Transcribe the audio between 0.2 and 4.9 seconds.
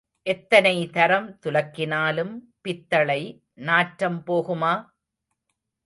எத்தனை தரம் துலக்கினாலும் பித்தளை நாற்றம் போகுமா?